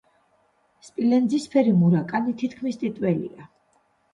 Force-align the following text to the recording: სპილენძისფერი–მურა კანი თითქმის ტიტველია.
სპილენძისფერი–მურა 0.87 2.01
კანი 2.13 2.33
თითქმის 2.41 2.81
ტიტველია. 2.85 3.51